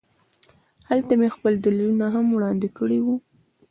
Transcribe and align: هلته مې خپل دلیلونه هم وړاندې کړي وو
هلته 0.89 1.13
مې 1.19 1.29
خپل 1.35 1.53
دلیلونه 1.65 2.05
هم 2.15 2.25
وړاندې 2.31 2.67
کړي 2.77 2.99
وو 3.05 3.15